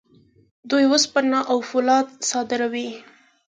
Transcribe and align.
دوی 0.69 0.85
وسپنه 0.93 1.39
او 1.51 1.57
فولاد 1.69 2.07
صادروي. 2.29 2.89